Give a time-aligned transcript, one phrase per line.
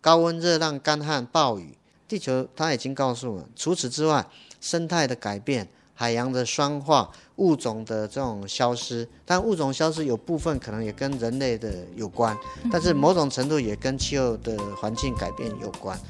[0.00, 1.76] 高温、热浪、干旱、暴雨。
[2.06, 4.26] 地球它已经告诉我们，除此之外，
[4.60, 12.34] 生态的改变、海洋的酸化、物种的这种消失，但物种消失有部分可能也跟人类的有关，
[12.72, 16.00] 但是某种程度也跟气候的环境改变有关。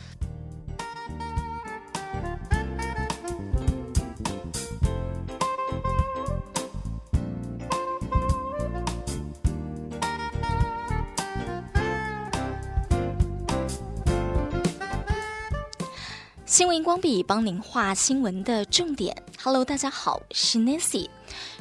[16.79, 19.13] 荧光笔帮您画新闻的重点。
[19.43, 21.09] Hello，大家好，我是 Nancy。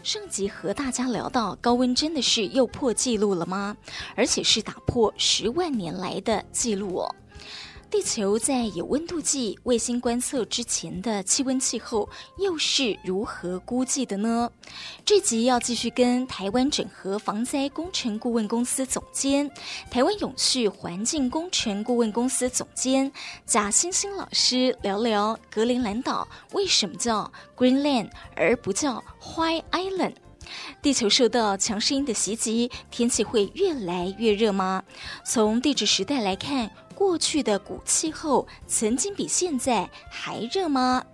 [0.03, 3.75] 上集和大家聊到，高温真的是又破纪录了吗？
[4.15, 7.15] 而且是打破十万年来的记录哦。
[7.89, 14.51] 地球在有温度计卫星观测之前的气温气候又是如何估计的呢？
[15.05, 19.49] 这集要继续跟台湾整合防灾工程顾问公司总监、
[19.89, 23.09] 台湾永续环境工程顾问公司总监
[23.45, 30.15] 贾欣欣老师聊聊格陵兰岛为什么叫 Greenland 而不叫 White Island？
[30.81, 34.83] 地球受到强声音的袭击，天气会越来越热吗？
[35.25, 36.69] 从地质时代来看。
[36.97, 41.05] 过去的古气候曾经比现在还热吗？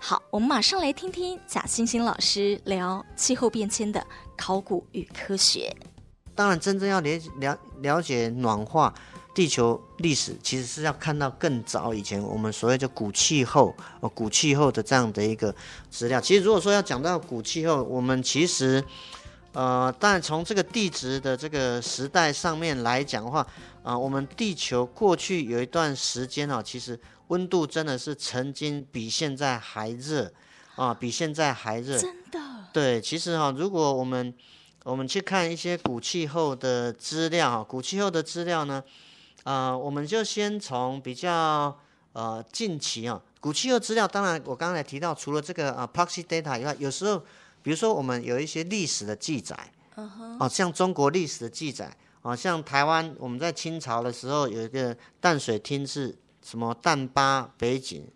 [0.00, 4.04] 好，我们马上来听听贾星星老师聊气候变迁的
[4.36, 5.72] 考古与科学。
[6.34, 7.08] 当然，真正要了
[7.38, 8.92] 了了解暖化
[9.32, 15.54] 地球历史，其实是要看到更早以前我们所谓的古气候，呃，古气候的这样的一个
[15.88, 16.20] 资料。
[16.20, 18.82] 其实，如果说要讲到古气候，我们其实，
[19.52, 23.46] 呃，当然从这个地质的这个时代上面来讲的话。
[23.88, 30.30] 啊，我们地球过去有一段时间啊，其实温度真的是曾经比现在还热
[30.76, 31.96] 啊，比现在还热。
[31.98, 32.38] 真的。
[32.70, 34.34] 对，其实哈，如果我们
[34.84, 38.84] 我们去看一些古气候的资料哈，古气候的资料呢，
[39.44, 41.74] 啊，我们就先从比较
[42.12, 47.18] 呃近期啊，古气候资料，当然我刚才提到，除了这个啊 Proxy Data 以外，有时候
[47.62, 49.58] 比如说我们有一些历史的记载，
[49.94, 51.96] 哦，像中国历史的记载。
[52.28, 58.06] 啊，像台湾，我们在清朝的时候有一个淡水厅是什么淡巴北景，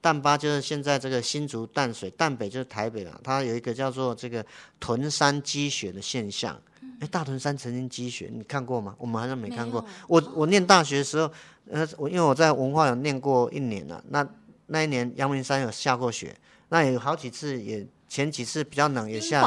[0.00, 3.12] 淡巴就是现在这个新竹淡水，淡北就是台北嘛。
[3.22, 4.44] 它有一个叫做这个
[4.80, 6.60] 屯山积雪的现象。
[6.98, 8.96] 哎，大屯山曾经积雪，你看过吗？
[8.98, 9.84] 我们好像没看过。
[10.08, 11.30] 我我念大学的时候，
[11.70, 14.26] 呃，我因为我在文化有念过一年了，那
[14.66, 16.36] 那一年阳明山有下过雪，
[16.70, 17.86] 那有好几次也。
[18.12, 19.40] 前几次比较冷，也下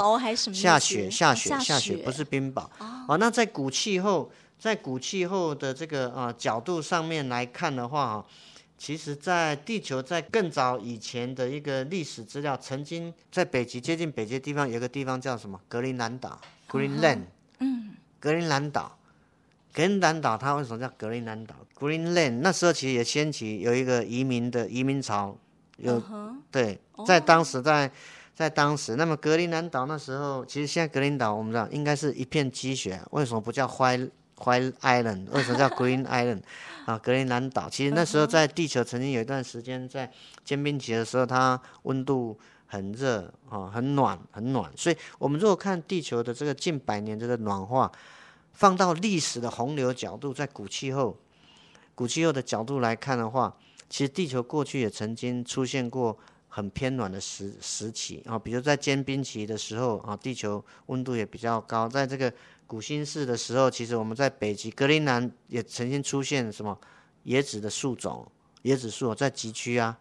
[0.51, 2.63] 下雪，下雪，下雪，不是冰雹。
[2.79, 8.25] 哦、啊，那在古气候，在古气候的这个啊角度上面来看的话啊，
[8.75, 15.61] 其实，在地球在更早以前的一个历史资料，曾经在北极接近北极的地方，有个地方叫什么？
[15.67, 17.21] 格陵兰岛 （Greenland）。
[17.59, 18.97] 嗯，格陵兰岛，
[19.71, 22.39] 格陵兰岛，它为什么叫格陵兰岛 （Greenland）？
[22.41, 25.37] 那时候其实也掀起有一个移民的移民潮，
[25.77, 27.91] 有、嗯、对，在当时在。
[28.35, 35.29] 在当时，那么格陵兰岛那时候，其实现在格陵岛我们知道应该是一片积雪，为什么不叫 White White Island？
[35.31, 36.41] 为什么叫 Green Island？
[36.85, 40.11] 啊，格陵兰岛其实那时候在地球曾经有一段时间在
[40.43, 44.69] 间冰期的时候，它温度很热啊，很暖很暖。
[44.75, 47.89] 所以我们如果看地球的这个近百年这个暖化，
[48.51, 51.17] 放到历史的洪流角度，在古气候
[51.95, 53.55] 古气候的角度来看的话，
[53.89, 56.17] 其实地球过去也曾经出现过。
[56.55, 61.85] 很偏暖的时时期啊，比如在间冰期的时候啊，地球温度也比较高。
[61.85, 62.31] 在这个
[62.65, 66.79] 古新世的时候，其实我们在北极格陵兰也曾经出现什么
[67.25, 68.25] 椰子的树种，
[68.63, 69.97] 椰子树在极区啊，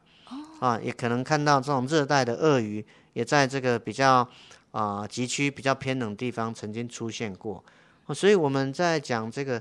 [0.61, 4.25] 啊，也可能看到这种热带的鳄鱼，也在这个比较
[4.71, 7.65] 啊极区比较偏冷地方曾经出现过。
[8.15, 9.61] 所以我们在讲这个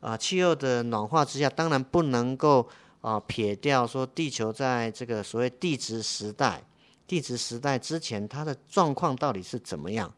[0.00, 2.68] 啊气候的暖化之下，当然不能够。
[3.06, 6.60] 啊，撇掉说地球在这个所谓地质时代，
[7.06, 10.12] 地质时代之前它的状况到底是怎么样？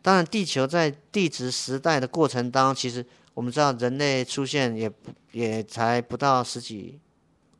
[0.00, 3.04] 当然，地球在地质时代的过程当中，其实
[3.34, 6.98] 我们知道人类出现也不也才不到十几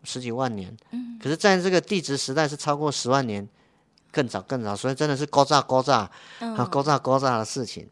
[0.03, 0.75] 十几万年。
[0.93, 1.19] 嗯。
[1.23, 3.47] 可是，在这个地质时代是超过十万年，
[4.11, 7.87] 更早更早，所以真的是高炸高炸啊，高炸高炸的事情。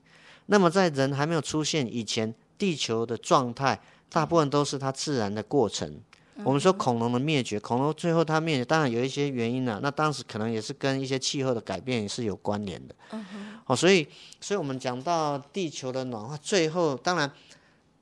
[0.46, 3.78] 那么，在人还没有出现以前，地球的状态
[4.08, 6.00] 大部分都是它自然的过程。
[6.44, 9.80] 我们说恐龙的灭绝，恐龙最后它灭绝，当然有一些原因了、啊。
[9.82, 12.94] 那当时可能也是跟一些气候的改变也是有关联的。
[13.12, 13.60] 嗯哼。
[13.64, 14.06] 好，所以，
[14.38, 17.30] 所以我们讲到地球的暖化，最后当然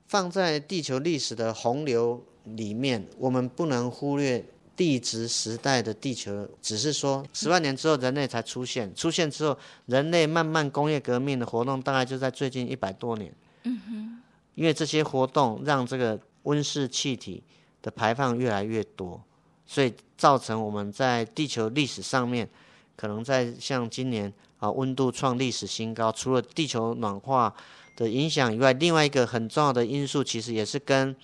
[0.07, 4.45] 放在地球历史的洪流里面，我们不能忽略
[4.75, 6.45] 地质时代的地球。
[6.61, 13.33] 只是说十万年之后人类才出现，出现之后人类慢慢工业革命的活动，大概就在最近一百多年。
[13.63, 14.21] 嗯哼。
[14.55, 17.41] 因为这些活动让这个温室气体。
[17.85, 19.21] 的排放越来越多，
[19.63, 22.49] 所以造成我们在地球历史上面，
[22.95, 27.53] 可能在像今年啊温度创历史新高，除了地球暖化
[27.95, 31.15] 的影响以外，另外一个很重要的因素，其实也是跟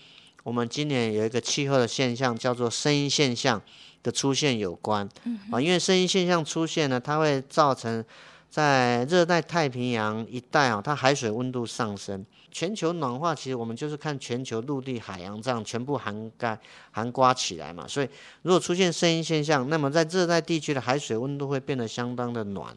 [0.44, 3.60] 我们今年有一个气候的现象，叫做声音现象
[4.04, 5.10] 的出现有关。
[5.50, 8.06] 啊，因为声音现象出现呢，它会造成
[8.52, 12.24] 在热带太平洋一带啊，它海水温度上升。
[12.52, 16.60] 全球暖化其实我们就是看全球陆地、海洋这样全部涵盖、
[16.92, 17.88] 涵括起来嘛。
[17.88, 18.10] 所以
[18.42, 22.76] 如果出现圣婴现象，那么在热带地区的海水温度会变得相当的暖。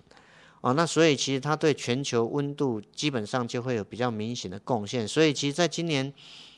[0.61, 5.07] 哦，那所以其实它对全球温度基本上就会有比较明显的贡献。
[5.07, 6.11] 所以其实，在今年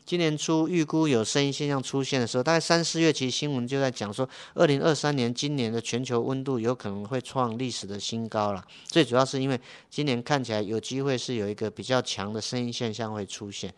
[0.06, 8.64] 今年初预估有声音现象出现的时候，大概三四月，其实新闻就在讲说，二零二三年今年的全球温度有可能会创历史的新高了。
[8.86, 9.60] 最主要是因为
[9.90, 13.74] 今年看起来有机会是有一个比较强的声音现象会出现。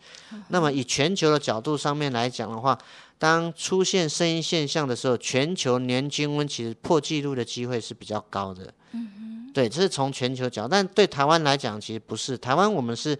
[0.49, 2.77] 那么以全球的角度上面来讲的话，
[3.17, 8.71] 当出现声音现象的时候，全球年均温其实破纪录的机会是比较高的。
[8.91, 12.37] 嗯对，这是从全球角，但对台湾来讲，其实不是。
[12.37, 13.17] 台湾我们是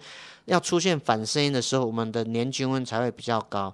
[0.49, 3.73] 要出现反声音的时候，我们的年均温才会比较高。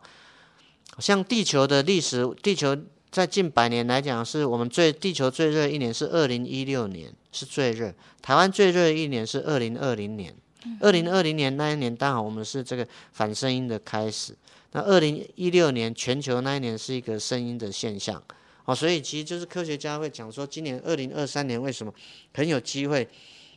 [0.99, 2.77] 像地球的历史，地球
[3.09, 7.93] 在近百年来讲，是我们最地球最热一年是二零一六年，是最热。
[8.21, 10.35] 台湾最热一年是二零二零年，
[10.81, 14.35] 二零二零年那一年刚好我们是这个反声音的开始。
[14.73, 18.21] 那二零一六年全球那一年是一个声音的现象。
[18.65, 21.93] 哦，所以其实就是科学家会讲说，今年二零二三年为什么
[22.33, 23.07] 很有机会，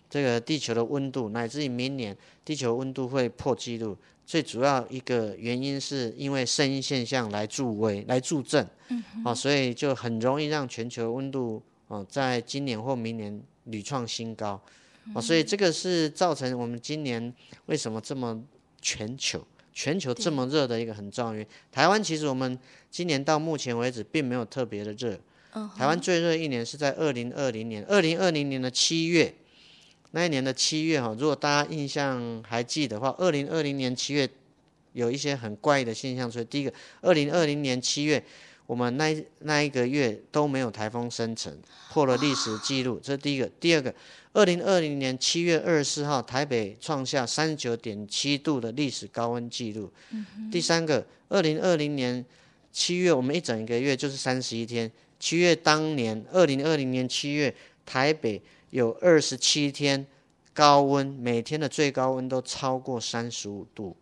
[0.08, 8.66] 这个地球的温度乃至于明年地球温度会破纪录，最主要一个原因是因为圣婴现象来助威来助阵，
[9.24, 14.60] 哦，所以就很容易让全球温度哦在今年或明年屡创新高，
[15.14, 17.32] 哦，所以这个是造成我们今年
[17.66, 18.42] 为什么这么
[18.80, 19.46] 全球。
[19.70, 22.58] 全球这么热的一个很重要原因，台湾其实我们
[22.90, 25.16] 今年到目前为止并没有特别的热。
[25.76, 29.32] 台湾最热一年是在二零二零年，二零二零年的七月，
[30.12, 34.28] 那一年的七月哈，如果大家印象还记得的话，二零二零年七月
[34.92, 36.30] 有一些很怪异的现象。
[36.30, 38.22] 所以第一个，二零二零年七月
[38.66, 41.56] 我们那那一个月都没有台风生成，
[41.90, 43.46] 破了历史记录，这是第一个。
[43.60, 43.94] 第二个。
[44.34, 49.90] 二零二零年七月二十四号，台北创下三十九点七度的历史高温记录。
[50.10, 52.24] 嗯、第三个，二零二零年
[52.70, 54.88] 七月，我们一整个月就是三十一天。
[55.18, 57.52] 七月当年，二零二零年七月，
[57.84, 58.40] 台北
[58.70, 60.06] 有二十七天
[60.52, 63.96] 高温，每天的最高温都超过三十五度。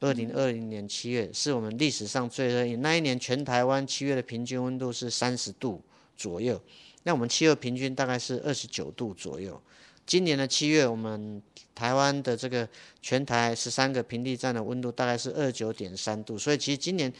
[0.00, 5.82] 二零二零年七月是我们历史上最热，那一年全台湾七月的平均温度是三十度
[6.16, 6.60] 左右。
[7.04, 9.60] 那我们七月平均大概是二十九度左右。
[10.04, 11.42] 今年的七月，我们
[11.74, 12.68] 台湾的这个
[13.00, 16.36] 全台十三个平地站的温度大概是二九点三度。
[16.36, 17.10] 所以其实今年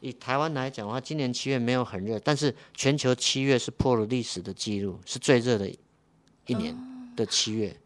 [0.00, 5.68] 以台湾来讲的话，今年七月没有很热，但是全球七月是破了历史的记录，是最热的
[6.46, 6.76] 一年
[7.16, 7.68] 的七月。
[7.68, 7.80] 嗯、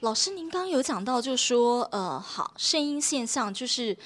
[0.00, 3.96] 老师，您刚刚有讲到，就是说，呃，好，声音现象就是。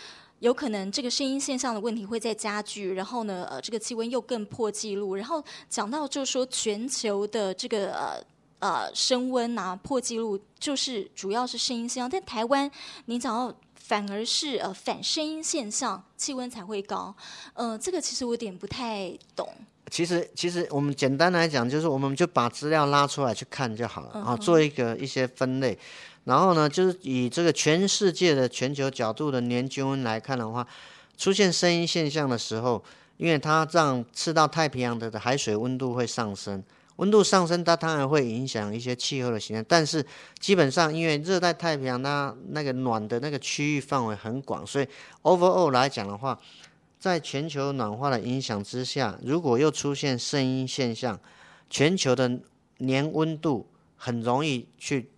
[0.41, 5.15] 有可能这个声音现象的问题会在加剧，然后呢，呃，这个气温又更破纪录。
[5.15, 8.25] 然后讲到就是说全球的这个呃
[8.59, 12.09] 呃升温啊破纪录，就是主要是声音现象。
[12.09, 12.71] 但台湾
[13.05, 17.15] 你讲到反而是呃反声音现象，气温才会高。
[17.53, 19.47] 呃，这个其实我有点不太懂。
[19.91, 25.77] 其实其实我们简单来讲，就是我们就把资料拉出来去看就好了啊，做一个一些分类。
[26.25, 30.65] 然后呢，就是以这个全世界的全球角度的年均温来看的话，
[31.17, 32.83] 出现声音现象的时候，
[33.17, 36.63] 因为它让赤道太平洋的海水温度会上升，
[36.97, 40.05] 温度上升它当然会影响一些气候的形态，但是
[40.39, 44.87] 基本上因为热带太平洋它那个暖的那个区域范围很广，所以
[45.23, 46.39] overall 来讲的话，
[47.01, 51.19] 在全球暖化的影响之下，如果又出现圣婴现象，
[51.69, 52.39] 全球的
[52.79, 53.67] 年温度
[53.97, 55.11] 很容易去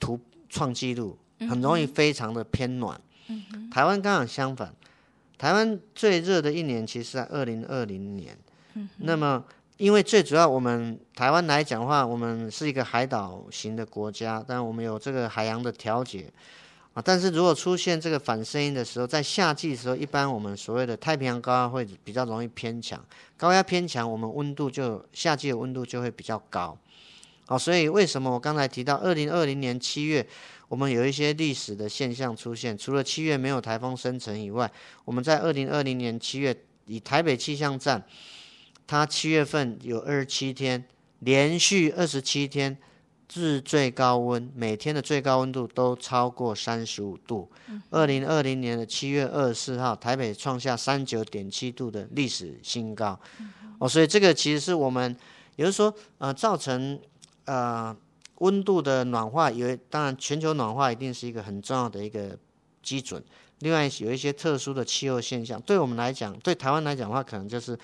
[0.00, 0.18] 突。
[0.46, 4.72] 创纪录很容易非常的偏暖，嗯、台湾刚好相反，
[5.36, 8.38] 台湾最热的一年其实在二零二零年。
[8.74, 9.44] 嗯、那么
[9.78, 16.32] 因为最主要我们台湾来讲的话，我们是一个海岛型的国家，但我们有这个海洋的调节
[16.94, 17.02] 啊。
[17.04, 23.04] 但是如果出现这个反声音的时候，在夏季的时候，一般我们所谓的太平洋高压会比较容易偏强，
[23.36, 26.78] 高压偏强，我们温度就夏季的温度就会比较高。
[27.46, 30.26] 好，所以为什么我刚才提到二零二零年七月，
[30.66, 32.76] 我们有一些历史的现象出现？
[32.78, 34.70] 除了七月没有台风生成以外，
[35.04, 38.02] 我们在二零二零年七月，以台北气象站，
[38.86, 40.82] 它七月份有二十七天
[41.18, 42.78] 连续二十七天
[43.32, 47.50] 日最高温每天的最高温度都超过三十五度。
[47.90, 53.18] 二零二零年的七月二十四号，台北创下三九点七度的历史新高。
[53.78, 55.16] 哦，所以这个其实是我们，
[55.56, 57.00] 也就是说，呃，造成
[57.46, 57.96] 呃
[58.38, 62.38] 温度的暖化，因为当然全球暖化一定是一个很重要的一个
[62.82, 63.22] 基准。
[63.60, 67.76] 另外有一些特殊的气候现象，对我们来讲，对台湾来讲的话，可能就是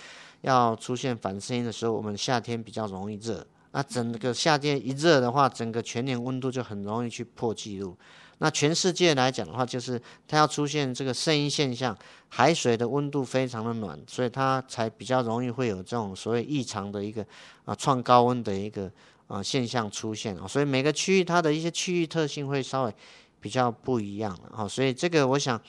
[0.43, 3.47] 要出现反声音的时候，我们夏天比较容易热。
[3.73, 7.97] 那整个夏天一热的话，整个全年温度就很容易去破纪录。
[8.39, 11.97] 那全世界来讲的话，就是它要出现这个圣婴现象，
[12.29, 17.25] 海水的温度非常的暖，所以它才比较容易会有这种所谓异常的一个
[17.65, 18.91] 啊创高温的一个
[19.27, 20.47] 啊现象出现啊。
[20.49, 22.95] 所以每个区域它的一些区域特性会稍微
[23.41, 24.67] 比较不一样啊。
[24.67, 25.61] 所以这个我想。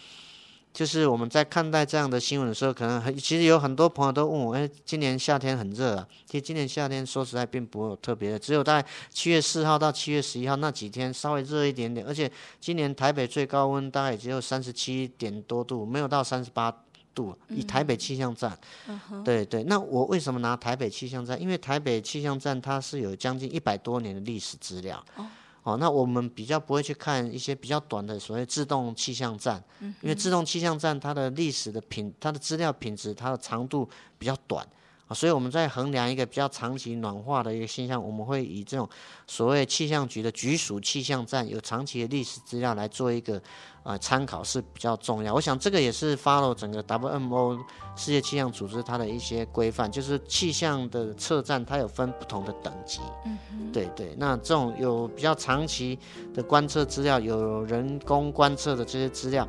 [0.74, 6.08] 就是我们在看待这样的新闻的时候，可能很其实有很多朋友都问我，哎，今年夏天很热啊。
[6.26, 12.06] 其实今年夏天说实在并不会有特别的，只有大概七月四号到七月十一号那几天稍微热一点点。
[12.06, 16.72] 而且今年台北最高温大概也只有三十七点多度，没有到三十八
[17.14, 17.38] 度。
[17.50, 19.66] 以台北气象站，嗯、对对。
[19.66, 21.40] 那我为什么拿台北气象站？
[21.42, 25.04] 因为台北气象站它是有将近一百多年的历史资料。
[25.18, 25.28] 哦
[25.64, 33.88] 哦，那我们比较不会去看一些比较短的所谓自动气象站，因为自动气象站它的历史的品、它的资料品质、它的长度
[34.18, 34.68] 比较短。
[35.14, 38.88] 所以我们在衡量一个比较长期暖化的一个现象，我们会以这种
[39.28, 43.42] 所谓气象局的局属气象站有长期的历史资料来做一个
[43.84, 45.34] 呃参考是比较重要。
[45.34, 47.60] 我想这个也是 follow 整个 WMO
[47.96, 53.00] 世界气象组织它的一些规范，就是气象的测站它有分不同的等级。
[53.26, 54.16] 嗯哼，对对。
[54.18, 55.98] 那这种有比较长期
[56.34, 59.48] 的观测资料，有人工观测的这些资料，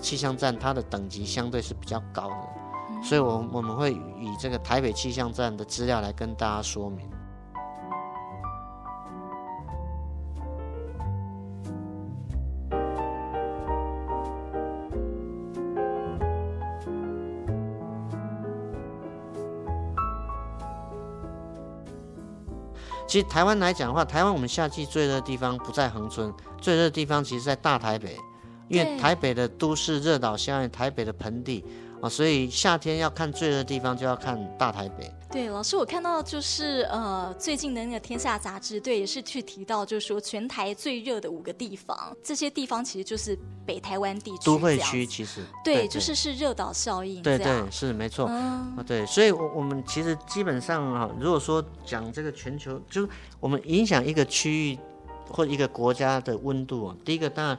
[0.00, 2.55] 气象站它的等级相对是比较高的。
[3.08, 7.08] 所以，我我们会以这个台北气象站的资料来跟大家说明。
[23.06, 28.18] 其实台湾来讲的话，台湾我们夏季最热的地方不在恒春，最热的地方其实在大台北，
[28.66, 31.64] 因为台北的都市热岛效应，台北的盆地。
[32.00, 35.10] 啊，所以夏天要看最热的地方，就要看大台北。
[35.30, 43.36] 对，老师，我看到就是呃，最近的那个《天下》杂志，对，也是去提到，就是说全台最热的五个地方，这些地方其实就是
[43.66, 48.28] 北台湾地区，都会区，其实对，对，就是是热岛效应，对对，是没错。
[48.30, 53.08] 嗯，对，所以，我我们其实基本上哈，如果说讲这个全球，就是
[53.40, 54.78] 我们影响一个区域
[55.28, 57.58] 或一个国家的温度啊，第一个当然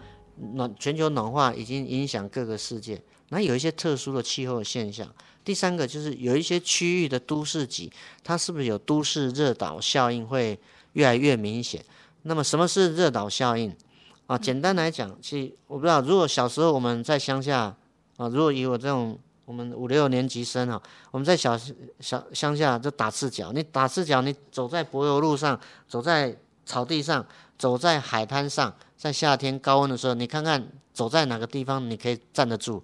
[0.53, 2.99] 暖，全球暖化已经影响各个世界。
[3.29, 5.07] 那有一些特殊的气候现象。
[5.43, 7.91] 第三个就是有一些区域的都市级，
[8.23, 10.59] 它是不是有都市热岛效应会
[10.93, 11.83] 越来越明显？
[12.23, 13.73] 那么什么是热岛效应
[14.25, 14.37] 啊？
[14.37, 17.73] 简单来讲，其实我不知道，如果小时候我们在乡下
[18.17, 20.81] 啊，如果以我这种我们五六年级生啊，
[21.11, 21.57] 我们在小
[22.01, 25.57] 小乡下就打赤脚，你打赤脚，你走在柏油路上，
[25.87, 27.25] 走在草地上，
[27.57, 32.83] 走在海滩上，在夏天高温的时候，你看看走在哪个地方你可以站得住？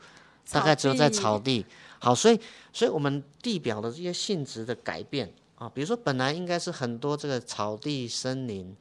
[0.51, 1.65] 大概只有在草地，
[1.99, 2.39] 好，所以，
[2.71, 8.75] 所以我们地表的这些性质的改变啊，比如说本来应该是很多这个草地、森林，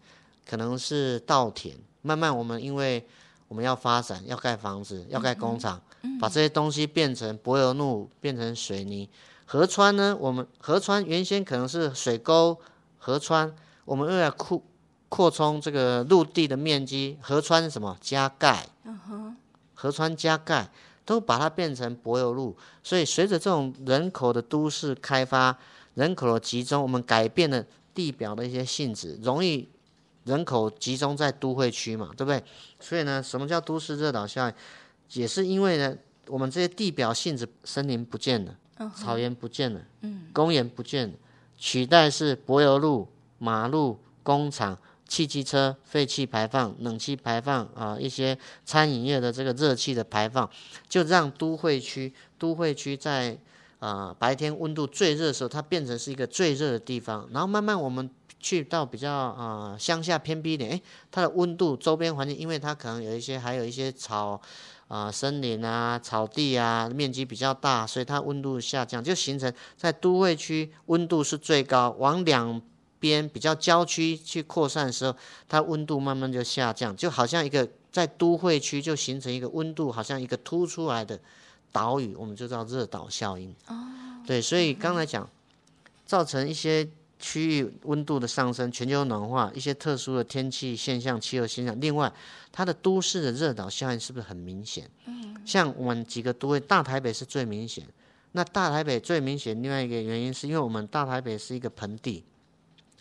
[0.44, 3.06] 可能是稻田，慢慢我们因为
[3.48, 9.08] 我们要发展，要盖房子，要盖工厂，嗯嗯、把这些东西变成柏油路，变成水泥。
[9.44, 12.58] 河川呢，我们河川原先可能是水沟、
[12.98, 13.54] 河川，
[13.84, 14.60] 我们为了扩
[15.08, 17.96] 扩充这个陆地的面积，河川什么？
[18.00, 18.66] 加盖，
[19.74, 20.70] 河川加盖。
[21.04, 25.56] 都把它变成柏油路，所以随着这种人口的都市开发、
[25.94, 29.68] 人口的集中，我们改变了地表的一些性质，容易
[30.24, 32.42] 人口集中在都会区嘛，对不对？
[32.78, 34.54] 所以呢，什么叫都市热岛效应？
[35.14, 35.96] 也是因为呢，
[36.28, 38.56] 我们这些地表性质，森林不见了，
[38.94, 41.14] 草原不见了，嗯公园不见了，
[41.58, 44.78] 取代是柏油路、马路、工厂。
[45.12, 50.48] 汽机车废气排放、冷气排放啊，一些餐饮业的这个热气的排放，
[50.88, 53.36] 就让都会区都会区在
[53.78, 57.28] 啊白天温度最热的时候，它变成是一个最热的地方。
[57.30, 58.08] 然后慢慢我们
[58.40, 64.40] 去到比较啊乡下偏僻一点，诶，它的温度周边环境，因为它可能有一些还有一些草
[64.88, 72.62] 啊森林啊草地啊面积比较大，所以它温度下降，就形成在都会区温度是最高，往两。
[73.02, 75.14] 边比较郊区去扩散的时候，
[75.48, 81.18] 它温度慢慢就下降，就好像一个在都会区就形成一个温度好像一个凸出来的
[81.72, 83.52] 岛屿，我们就叫热岛效应。
[83.66, 83.74] 哦，
[84.24, 85.28] 对，所以刚才讲
[86.06, 92.12] 造成一些区域温度的上升、全球暖化、一些特殊的天气现象、气候现象，另外
[92.52, 94.88] 它的都市的热岛效应是不是很明显？
[95.06, 97.84] 嗯，像我们几个都会，大台北是最明显。
[98.34, 102.24] 那大台北最明显，另外一个原因是因为我们大台北是一个盆地，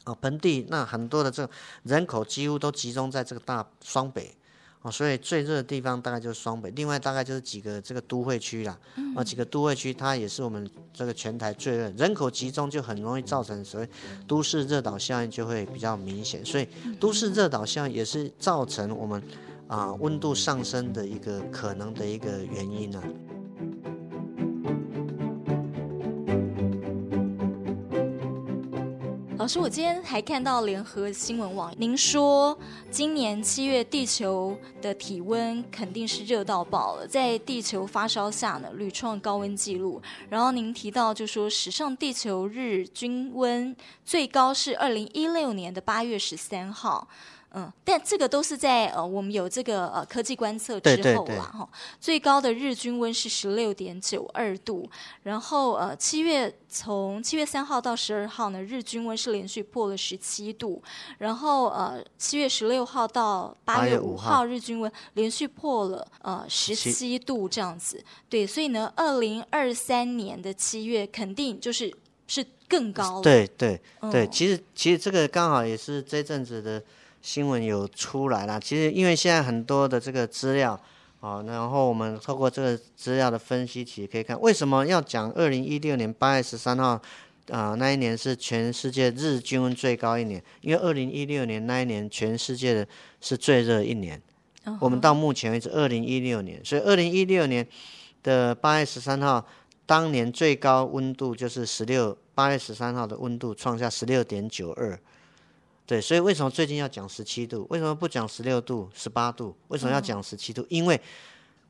[0.05, 1.53] 哦，盆地，那很多的这个
[1.83, 4.35] 人口几乎都集中在这个大双北。
[4.83, 8.75] 哦，所以最热的地方大概就是双北，另外大概就是几个这个都会区啦，
[9.15, 13.87] 啊，几个都会区它也是我们这个全台最热，人口集中就很容易造成所谓
[14.27, 16.67] 都市热岛效应就会比较明显，所以
[16.99, 19.21] 都市热岛效应也是造成我们
[19.67, 23.03] 啊温度上升的一个可能的一个原因呢。
[29.41, 32.55] 老师，我今天还看到联合新闻网，您说
[32.91, 39.99] 今年七月地球的体温肯定是热到爆了，在地球发烧下呢，屡创高温记录。
[40.29, 47.07] 然后您提到，就说史上地球日均温最高是二零一六年的八月十三号。
[47.53, 54.89] 嗯，但这个都是在呃，我们有这个呃科技观测之后啦，哈，最高的日均温是十六点九二度，
[55.23, 60.81] 然后呃七月从七月三号到十二号呢，日均温是连续破了十七度，
[61.19, 67.21] 然后呃七月十六号到八月五号日均温连续破了呃十七。
[67.21, 71.93] 度这样子，对，所以呢，二零二三年的七月肯定就是
[72.25, 73.79] 是更高了，对对
[74.11, 76.81] 对，其实其实这个刚好也是这阵子的。
[77.21, 80.79] 新闻有出来啦，其实因为现在很多的这个资料，
[81.19, 86.99] 啊，然后我们透过这个资料的分析，其实可以看为什么要讲二零一六年八月十三号，
[87.51, 92.87] 啊，那一年是全世界日均温最高一年，因为二零一六年那一年全世界的
[93.19, 94.19] 是最热一年，
[94.79, 97.65] 我们到目前为止二零一六年，所以二零一六年
[98.23, 99.45] 的八月十三号，
[99.85, 104.99] 当年最高温度就是十六，八月十三号的温度创下十六点九二。
[105.85, 107.67] 对，所以为什么最近要讲十七度？
[107.69, 109.57] 为什么不讲十六度、十八度？
[109.67, 110.65] 为什么要讲十七度？
[110.69, 111.01] 因为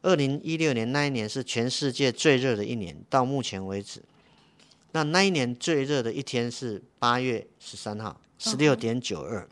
[0.04, 4.04] 二零一六年那一年是全世界最热的一年，到目前为止。
[4.92, 9.48] 那那一年最热的一天是八月十三号，十六点九二。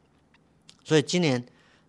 [0.83, 1.43] 所以今年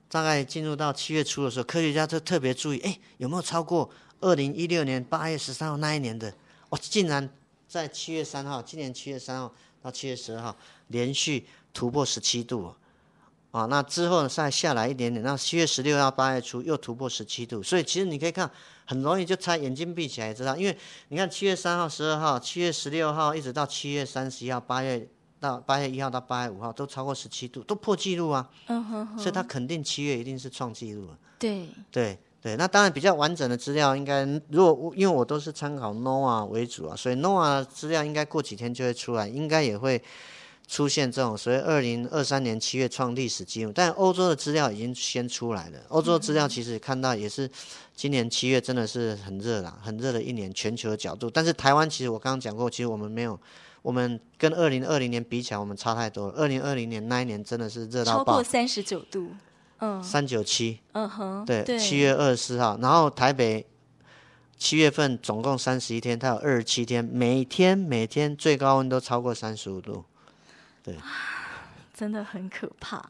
[0.08, 6.32] 大概进入到七月初的时候，科学家就特别注意，哎，有没有超过二零一六年八月十三号那一年的？
[6.70, 7.28] 哦，竟然
[7.68, 9.52] 在七月三号，今年七月三号
[9.82, 10.56] 到七月十二号
[10.88, 11.46] 连续。
[11.72, 12.74] 突破十七度，
[13.52, 18.48] 啊，那之后呢再下来一点点，那七月十六号八月初又突破十七度，所以其实你可以看，
[18.86, 20.76] 很容易就猜，眼睛闭起来也知道，因为
[21.08, 25.08] 你看七月三号、十二号、七月十六号一直到七月三十一号，八月
[25.40, 28.48] 到八月一号到八月五号都超过十七度，都破纪录啊。
[28.66, 29.18] 嗯哼哼。
[29.18, 31.18] 所以它肯定七月一定是创纪录了。
[31.38, 40.02] 对对对，那当然比较完整的资料应该，如果因为我都是参考 NOAA 为主啊，所以 NOAA 资料应该过几天就会出来，应该也会。
[40.70, 45.78] 出现这种所谓二零二三年七月创历史纪录，但欧洲的资料已经先出来了。
[45.88, 47.50] 欧洲的资料其实看到也是
[47.96, 51.28] 今年七月真的是很热啦，很热的一年，全球的角度。
[51.28, 53.36] 但是台湾其实我刚刚讲过，其实我们没有，
[53.82, 56.34] 我们跟二零二零年比起来，我们差太多了。
[56.34, 59.30] 二零二零年那一年真的是热到爆，超过三十九度，
[59.80, 63.66] 嗯，三九七，嗯哼，对，七月二十四号，然后台北
[64.56, 70.04] 七月份总共三十一天，它有二十七天，每天每天最高温都超过三十五度。
[70.82, 70.96] 对，
[71.94, 73.04] 真的很可怕。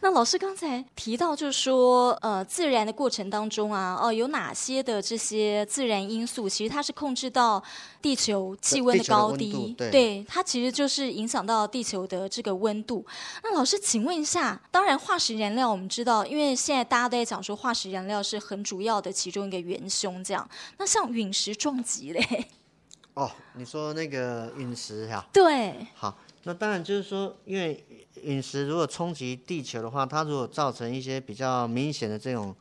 [0.00, 7.62] 那老师刚才提到，就是说，呃，自然的过程当中啊，哦，有哪些的这些自然因素，其实它是控制到
[8.00, 13.06] 地球气温的高低，对，对，它其实就是影响到地球的这个温度。
[13.44, 20.48] 那老师，请问一下，当然化石燃料我们知道，因为现在大家都在讲说化石燃料是很主要的其中一个元凶，这样。
[20.78, 22.46] 那像陨石撞击嘞？
[23.14, 25.24] 哦，你说那个陨石哈？
[25.32, 26.18] 对，好。
[26.44, 27.84] 那当然就是说，因为
[28.22, 32.54] 陨石如果冲击地球的话，它如果造成一些比较明显的这种，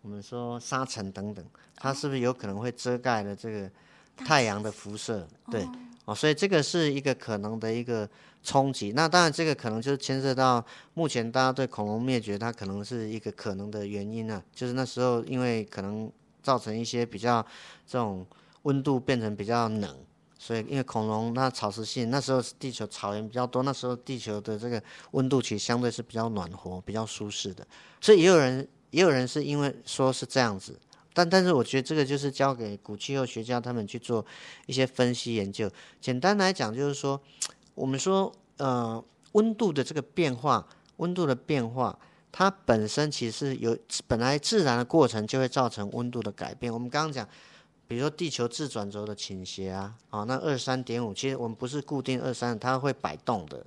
[0.00, 1.44] 我们说沙尘等等，
[1.76, 3.70] 它是不是有可能会遮盖了这个
[4.16, 5.28] 太阳的辐射？
[5.50, 5.68] 对，
[6.06, 8.08] 哦，所以这个是一个可能的一个
[8.42, 8.92] 冲击。
[8.92, 10.64] 那当然，这个可能就是牵涉到
[10.94, 16.10] 目前大家对恐龙灭绝，它可能是一个可能的原因啊，就是那时候因为可能
[16.42, 17.44] 造成一些比较
[17.86, 18.26] 这种
[18.62, 19.94] 温度变成比较冷。
[20.40, 27.66] 所以，因为恐龙那草食性，那时候地球草原比较多，那时候地球的这个温度其实相对是比较暖和、比较舒适的。
[28.00, 30.78] 所以也有人也有人是因为说是这样子，
[31.12, 34.24] 但但是我觉得这个就是交给古气候学家他们去做
[34.66, 35.68] 一些分析研究。
[36.00, 37.20] 简单来讲，就是说
[37.74, 40.64] 我们说呃温度的这个变化，
[40.98, 41.98] 温度的变化，
[42.30, 46.72] 它本身其实有本来自然的过程就会造成温度的改变。
[46.72, 47.28] 我们刚刚讲。
[47.88, 53.64] 比如说地球自转轴的倾斜啊，啊，那二三点五，其实我们不是固定二三，它会摆动的，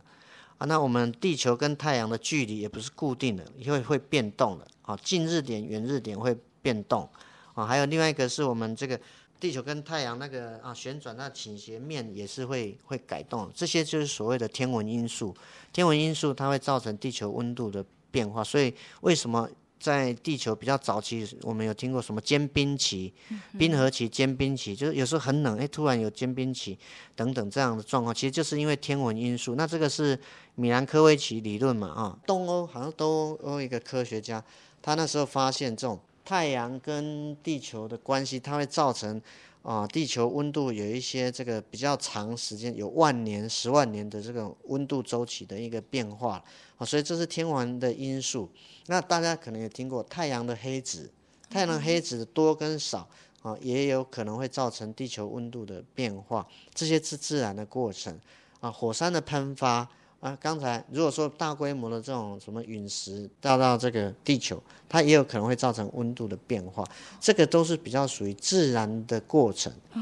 [0.60, 7.10] 啊，那我们地球跟太阳的距离也不是固定的，因为会变动的啊，近日点、远日点会变动
[7.56, 9.00] 啊，还有另外一个是我们这个
[9.40, 15.36] 地球跟太阳那个啊旋转，那倾斜面也是会会改动，这些就是所谓的天文因素。
[15.74, 19.50] 天文因素它会造成地球温度的变化，所以为什么？
[19.82, 23.12] 在地球比较早期，我们有听过什么坚冰期、
[23.58, 26.78] 冰河期、坚冰期，就是有时候很冷，哎，突然有坚冰期
[27.16, 29.56] 等等这样的状况，其实就是因为天文因素。
[29.56, 30.18] 那这个是
[30.54, 31.88] 米兰科维奇理论嘛？
[31.88, 34.44] 啊，东欧好像东欧一个科学家，
[34.82, 39.20] 他那时候发现这种太阳跟地球的关系，它会造成。
[39.64, 46.44] 啊，地球温度有一些这个比较长时间，有万年、十万年的这个温度周期的一个变化
[46.78, 48.50] 啊，所以这是天文的因素。
[48.88, 51.12] 那大家可能也听过太阳的黑子，
[51.50, 53.08] 太阳黑子多跟少
[53.44, 58.20] 啊，也有可能会造成地球温度的变化，这些是自然的过程
[58.60, 59.88] 啊，火山的喷发。
[60.22, 66.88] 啊，刚才如果说大规模的这种什么陨石掉到这个地球，它也有可能会造成温度的变化，
[67.20, 69.74] 这个都是比较属于自然的过程。
[69.94, 70.00] 哦，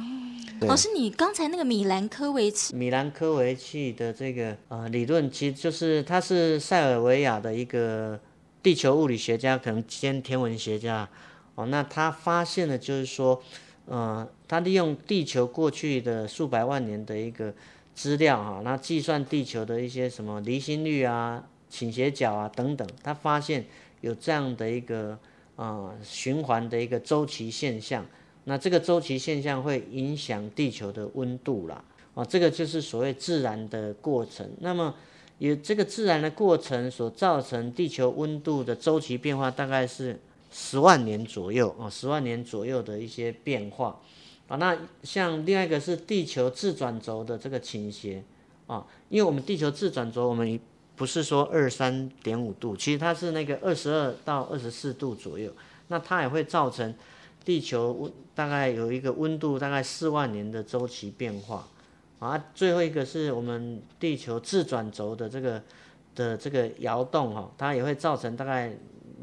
[0.68, 8.20] 老师，你刚才那个米兰科维奇，米兰科维奇的这个呃理论，其实就是他是塞尔维亚的一个
[8.62, 11.08] 地球物理学家，可能兼天文学家。
[11.56, 13.42] 哦，那他发现的就是说，
[13.86, 17.54] 呃，他利用地球过去的数百万年的一个。
[18.00, 23.66] 资料哈，那计算地球的一些什么离心率啊、倾斜角啊等等，他发现
[24.00, 25.12] 有这样的一个
[25.58, 28.06] 啊、呃、循环的一个周期现象。
[28.46, 31.84] 那这个周期现象会影响地球的温度啦，
[32.16, 34.50] 啊，这个就是所谓自然的过程。
[34.62, 34.96] 那么
[35.40, 40.18] 有这个自然的过程所造成地球温度的周期变化，大概是
[40.50, 44.00] 十万年左右啊，十万年左右的一些变化。
[44.50, 48.24] 啊，那像另外一个是地球自转轴的这个倾斜，
[48.66, 50.60] 啊，因为我们地球自转轴，我们
[50.96, 55.54] 不是说二三点五度，其实它是那个二十二到二十四度左右，
[55.90, 56.94] 那它也会造成
[57.46, 61.68] 地球温大概有一个温度大概四万年的周期变化，
[62.18, 65.64] 啊，最后一个是我们地球自转轴的这个
[66.16, 68.76] 的这个摇动哈，它也会造成大概。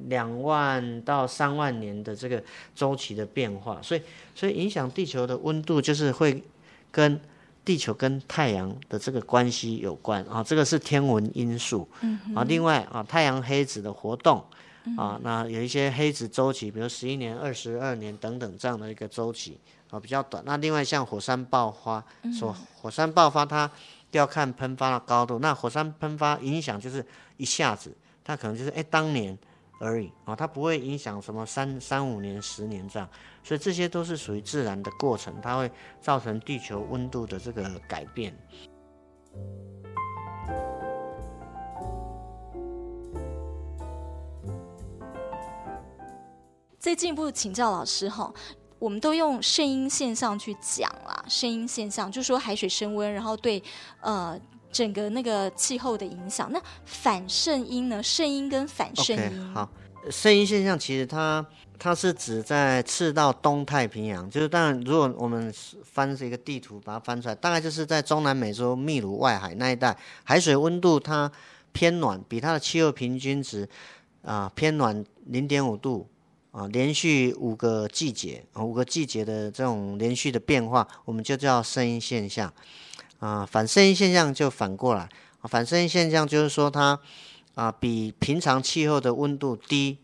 [0.08, 2.42] 两万到三万年的这个
[2.74, 4.02] 周期的变化，所以
[4.34, 6.42] 所以影响地球的温度就是会
[6.90, 7.20] 跟
[7.64, 11.88] 地球跟太阳的这个关系有关啊，这个是天文因素。
[12.34, 14.44] 啊，另外啊，太阳黑子的活动
[14.96, 19.58] 啊，那有一些黑子周期，比如十一年、二十二年等等这样的一个周期
[19.90, 20.40] 啊，比较短。
[20.46, 22.04] 那另外像火山爆发，
[22.38, 23.68] 说火山爆发它
[24.12, 27.04] 要看喷发的高度，那火山喷发影响就是
[27.36, 29.36] 一下子，它可能就是哎当年。
[29.78, 33.08] 而已啊，它不会影响什么三三五年、十年这样，
[33.42, 38.36] 所以这些都是属于自然的过程，它会造成地球温度的这个改变。
[46.78, 48.32] 再进一步请教老师哈，
[48.78, 53.62] 我们都用声音现象去讲啦，声音现象就说海水升温，然后对
[54.00, 54.40] 呃。
[54.76, 58.02] 整个那个气候的影响，那反圣婴呢？
[58.02, 59.70] 圣婴跟反圣婴，okay, 好，
[60.10, 61.44] 圣婴现象其实它
[61.78, 65.50] 它是指在赤道东太平洋，就是当然如果我们
[65.82, 71.32] 翻这个地图把它翻出来，大概就是在中南美洲秘鲁外海那一带，海水温度它
[71.72, 73.66] 偏暖，比它的气候平均值
[74.20, 76.06] 啊、偏暖零点五度
[76.50, 82.52] 啊、连续五个季节啊五个季节的这种连续的变化，我们就叫圣婴现象。
[83.18, 85.08] 啊，反声音现象就反过来，
[85.44, 86.98] 反声音现象就是说它
[87.54, 89.98] 啊比平常气候的温度低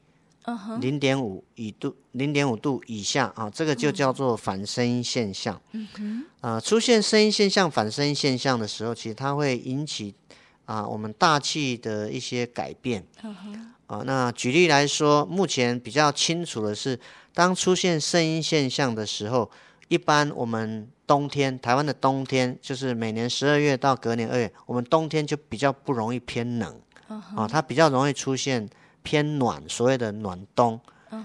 [0.80, 5.60] 零点五以度零点五度以下啊，这个就叫做反声音现象。
[5.72, 10.14] 嗯哼，啊出现声音现象、反声音现象的时候，其实它会引起
[10.64, 13.06] 啊我们大气的一些改变。
[13.86, 16.98] 啊那举例来说，目前比较清楚的是，
[17.34, 19.50] 当出现声音现象的时候，
[19.92, 27.20] 一般我们冬天，台湾的冬天就是每年十二月到隔年二月，我们冬天就比较不容易偏冷，uh.
[27.36, 28.66] 啊，它比较容易出现
[29.02, 30.80] 偏暖，所谓的暖冬。
[31.10, 31.22] Uh.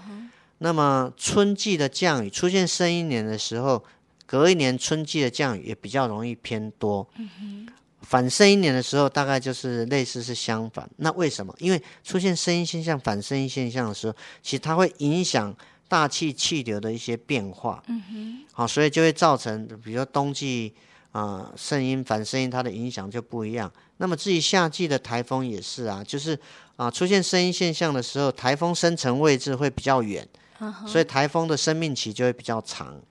[0.57, 3.81] 那么春季的降雨出现深一年的时候，
[4.25, 7.07] 隔一年春季的降雨也比较容易偏多。
[7.17, 7.69] Uh huh.
[8.01, 10.89] 反深一年的时候，大概就是类似是相反。
[10.97, 11.55] 那为什么？
[11.59, 15.55] 因为出现声音现象、反声音现象的时候，其实它会影响。
[15.87, 20.73] 大气气流的一些变化，嗯哼，好，所以就会造成，比如说冬季
[21.11, 23.71] 啊，圣婴反圣婴它的影响就不一样。
[23.97, 26.37] 那么至于夏季的台风也是啊，就是
[26.75, 30.27] 啊出现声音现象的时候，台风生成位置会比较远
[30.59, 30.87] ，uh.
[30.87, 33.01] 所以台风的生命期就会比较长。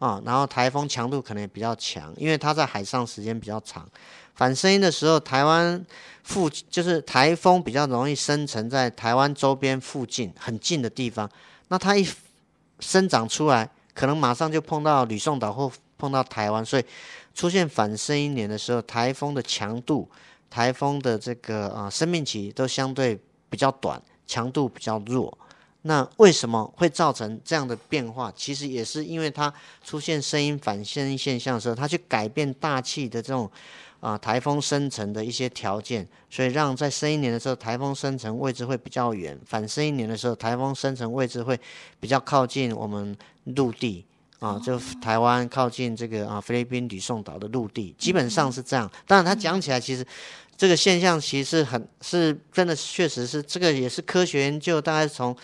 [0.00, 3.88] 啊，然后台风强度可能也比较强，因为它在海上时间比较长。
[4.34, 5.82] 反声音的时候，台湾
[6.24, 11.30] 附就是台风比较容易生成在台湾周边附近很近的地方，
[11.68, 12.06] 那它一
[12.86, 16.84] 生长出来，可能马上就碰到吕宋岛或碰到台湾，所以
[17.34, 20.08] 出现反声音年的时候，台风的强度、
[20.50, 23.18] 台风的这个啊生命期都相对
[23.48, 25.36] 比较短，强度比较弱。
[25.86, 28.32] 那为什么会造成这样的变化？
[28.34, 33.50] 其实也是因为它出现声音反声音现象的时候，它去改变大气的这种
[34.04, 41.58] 啊台风生成的一些条件，所以让在深一年的时候，台风生成位置会比较远；反深一年的时候，台风生成位置会
[41.98, 44.04] 比较靠近我们陆地
[44.40, 48.90] 啊，就台湾靠近这个啊菲律宾吕宋岛的陆地，基本上是这样。
[49.06, 50.06] 当然，它讲起来其实
[50.54, 55.34] 这个现象其实很是真的，确实是这个也是科学研究，大概从。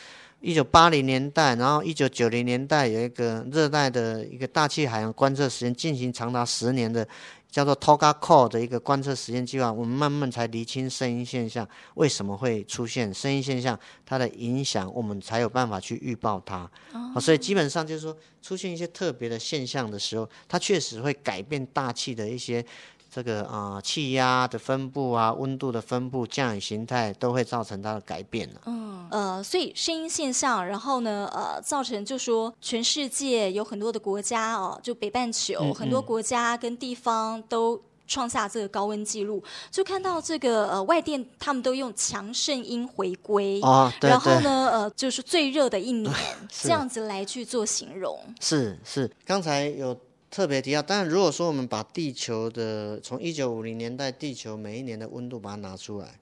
[0.43, 7.07] 一九八零年代，然后一九九零年代有一个热带的一个大气海洋观测实验，进行长达十年的
[7.51, 16.71] 叫做 TOGA Core 的一个观测实验计划，我们慢慢才厘清声音现象为什么会出现声音现象，它的影响，我们才有办法去预报它。
[16.93, 22.65] 哦，所以基本上就是说，出现一些特别的现象的时候，它确实会改变大气的一些。
[23.11, 28.61] 这个啊、呃，气压的分布啊，温度的分布，降雨形态都会造成它的改变了。
[28.67, 39.43] 嗯，呃，所以声音现象，然后呢，呃，造成就说全世界有很多的国家哦，就北半球、嗯、很多国家跟地方都创下这个高温记录，
[39.73, 46.15] 就看到这个呃外电他们都用强盛音回归哦，对对，然后呢，呃，就是最热的一年
[46.49, 48.17] 这样子来去做形容。
[48.41, 49.99] 是是，刚才有。
[50.31, 56.21] 特别提到，当然，如果说我们把地球的从一九五零年代地球每一年的温度把它拿出来，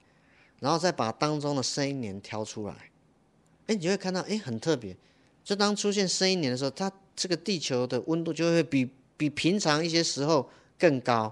[0.59, 2.73] 然后再把当中的声音年挑出来，
[3.67, 4.97] 哎，你就会看到，哎，很特别。
[5.43, 11.31] 就当出现声音年的时候，它这个地球的温度就会比比平常一些时候更高。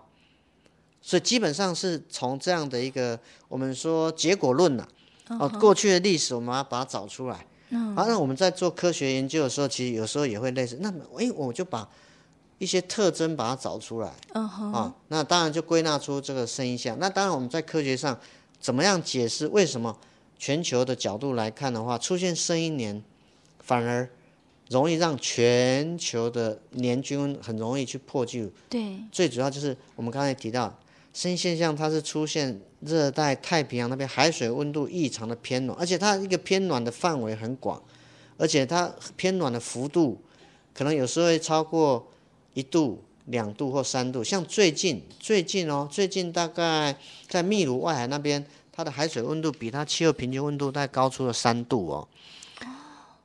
[1.01, 4.87] 所以基本上是从这样的一个我们说结果论呐、
[5.29, 7.43] 啊，哦，过去的历史我们要把它找出来。
[7.69, 7.95] 嗯。
[7.95, 10.77] 好，那我们在做科学研究的时候，其实有时候也会类似。
[10.79, 11.89] 那么，哎，我就把。
[12.59, 14.71] 一些特征把它找出来，uh -huh.
[14.71, 16.97] 啊，那当然就归纳出这个声音像。
[16.99, 18.19] 那当然我们在科学上
[18.59, 19.95] 怎么样解释为什么
[20.39, 23.03] 全球的角度来看的话，出现声音年
[23.59, 24.09] 反而
[24.71, 28.51] 容易让全球的年均很容易去破纪录。
[28.67, 30.75] 对，最主要就是我们刚才提到
[31.13, 37.79] 声音现象，它是出现热带太平洋那边海水温度异常的偏暖，而且它一个偏暖的范围很广，
[38.35, 40.19] 而且它偏暖的幅度
[40.73, 42.07] 可能有时候会超过。
[42.57, 52.07] 一度、两度或三度，像最近最近哦，最近大概在秘鲁外海那边，它的海水温度比它气候平均温度大概高出了三度哦。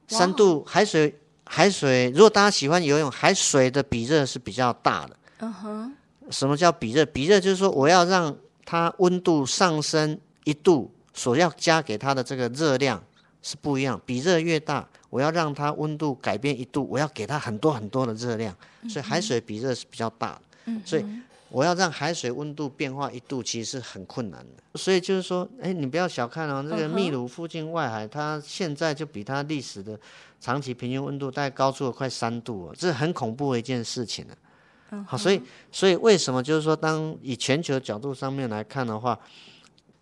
[0.06, 5.16] 三度海水海水，如果大家喜欢游泳，海水的比热是比较大的。
[5.38, 5.96] 嗯哼。
[6.30, 7.06] 什么叫比热？
[7.06, 13.02] 比热就是说我要让它温度上升一度，所要加给它的这个热量
[13.42, 14.86] 是不一样，比热越大。
[15.12, 18.56] 我要让它温度改变一度，我要给它很多很多的热量，
[18.88, 21.04] 所以海水比热是比较大的，所以
[21.50, 24.78] 我要让海水温度变化一度，其实是很困难的。
[24.78, 30.00] 所以就是说，哎，你不要小看哦，这个秘鲁附近外海，它现在就比它历史的
[30.40, 35.04] 长期平均温度大概高出了快三度哦，这是很恐怖的一件事情呢。
[35.06, 35.38] 好，所以
[35.70, 39.18] 所以为什么就是说，当以全球角度上面来看的话，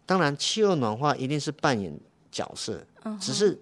[0.06, 1.92] 当然气候暖化一定是扮演
[2.30, 2.80] 角色，
[3.20, 3.60] 只是。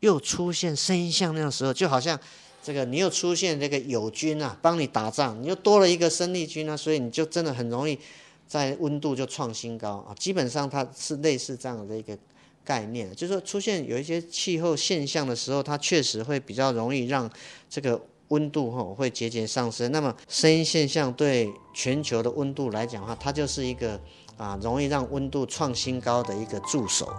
[0.00, 2.18] 又出现声音像那样的时候，就好像
[2.62, 7.98] 这个你又出现这个友军啊，帮你打仗，你又多了一个生力军啊，所以你就真的很容易
[8.46, 10.14] 在温度就创新高啊。
[10.18, 12.16] 基本上它是类似这样的一个
[12.64, 17.30] 概念，就是说出现有一些气候现象的时候，它确实会比较容易让
[17.70, 19.90] 这个温度哈会节节上升。
[19.90, 23.98] 那么声音现象对全球的温度来讲的话，它就是一个
[24.36, 27.10] 啊容易让温度创新高的一个助手。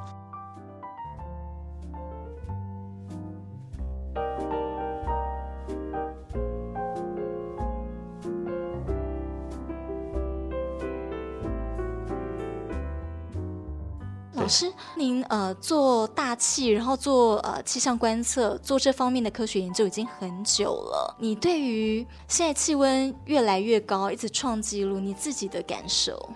[14.49, 21.15] 师，您呃做大气，然后做呃气象观测，做这方面的科学研究已经很久了。
[21.19, 26.29] 你对于现在气温越来越高，一直创纪录，你自己的感受？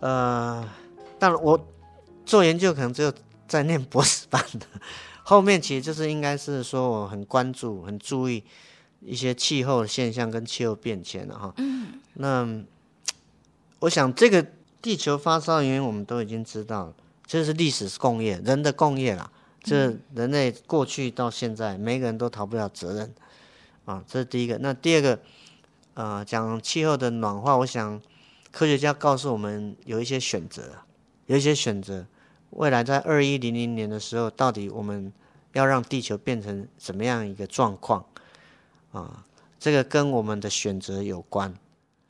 [0.00, 0.68] 呃，
[1.18, 1.58] 当然我
[2.26, 3.12] 做研究可能只有
[3.48, 4.66] 在念博士班的，
[5.22, 8.44] 后面其实就是应该是说我很关注、很注意
[9.00, 11.54] 一些气候现象跟气候变迁了哈。
[11.56, 12.46] 嗯，那
[13.80, 14.44] 我想这个
[14.82, 16.94] 地球发烧原因我们都已经知道了。
[17.26, 19.30] 这是历史是共业，人的共业啦。
[19.60, 23.12] 这人类过去到现在，每个人都逃不了责任
[23.84, 24.04] 啊。
[24.06, 24.56] 这是第一个。
[24.58, 25.18] 那第二个，
[25.94, 28.00] 呃讲气候的暖化，我想
[28.52, 30.62] 科学家告诉我们有一些选择，
[31.26, 32.06] 有一些选择。
[32.50, 35.12] 未来在二一零零年的时候，到底我们
[35.52, 38.06] 要让地球变成什么样一个状况
[38.92, 39.24] 啊？
[39.58, 41.52] 这个跟我们的选择有关。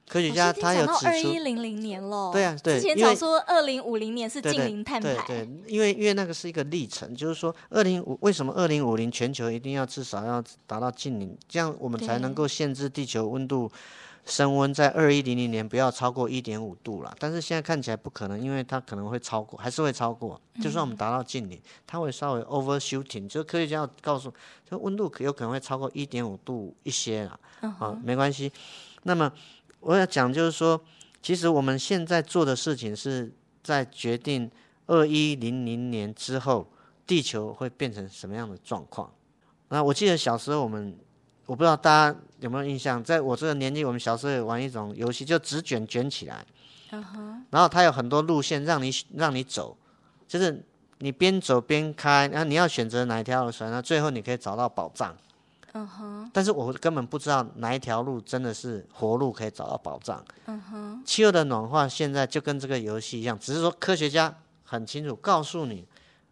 [0.09, 2.31] 科学家他有指出，二一零零年了。
[2.33, 5.15] 对啊，对，之前讲说二零五零年是近零碳排。
[5.15, 13.69] 对对，对，因为因为那个是一个历程，就是说二零五为什么二零五零全球一定要至少要达到近零，这样我们才能够限制地球温度
[14.25, 17.13] 升温在二一零零年不要超过一点五度了。
[17.19, 20.41] 但是现在看起来不可能，因为它可能会超过，还是会超过。
[20.63, 24.33] 就算我们达到近零，它会稍微 overshooting，就是科学家要告诉，
[24.71, 27.41] 就温度可有可能会超过一点五度一些了。
[27.81, 28.53] 啊，没关系。
[29.03, 29.33] 那么。
[29.87, 30.81] 我要讲就是说，
[31.23, 34.51] 其实我们现在做的事情是在决定
[34.87, 36.67] 二一零零年之后
[37.07, 39.09] 地球会变成什么样的状况。
[39.69, 40.93] 那我记得小时候我们，
[41.47, 46.45] 我不知道大家有没有印象，在我这个年纪，我们小时候有玩一种游戏，就纸卷卷起来，
[47.51, 49.77] 然后它有很多路线让你让你走，
[50.27, 50.65] 就是
[50.99, 55.17] 你边走边开，然后你要选择哪一条路线，那最后你可以找到宝藏。
[55.73, 60.25] 嗯哼，但是我根本不知道哪一条路真的是活路，可以找到宝藏。
[60.47, 65.87] 嗯哼，气候的暖化现在就跟这个游戏一样，只是说科学家很清楚告诉你，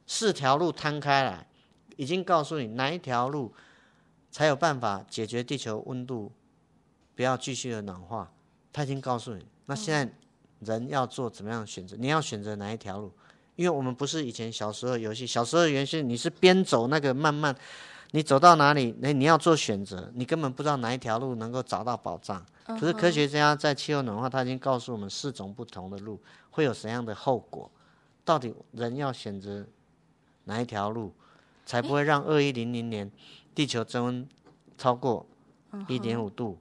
[0.07, 1.47] 四条路摊开来，
[1.97, 3.53] 已经告诉你哪一条路
[4.31, 6.33] 才有办法解决地球温度
[7.14, 8.31] 不要继续的暖化。
[8.73, 10.11] 他已经告诉你，那现在
[10.61, 11.97] 人要做怎么样的选择？
[11.99, 13.12] 你要选择哪一条路？
[13.57, 17.55] 因为我们不是以前小时候游戏，小时候游戏你是边走那个慢慢。
[18.12, 22.45] 你走到哪里，那你要做选择，你根本不知道哪一条路能够找到保障。
[22.67, 27.71] 可是科学家在气候暖化，他已经告诉我们四种不同的路会有什么样的后果。
[28.25, 29.67] 到底人要选择
[30.45, 31.12] 哪一条路，
[31.67, 33.11] 才不会让二一零零年
[33.55, 34.29] 地球增温
[34.79, 35.27] 超过
[35.88, 36.59] 一点五度？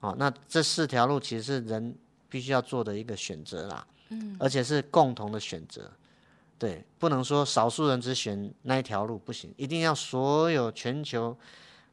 [0.00, 1.94] 哦，那这四条路其实是人
[2.28, 3.86] 必须要做的一个选择啦，
[4.38, 5.90] 而且是共同的选择。
[6.58, 11.36] 对，不能说少数人只选那一条路不行，一定要所有全球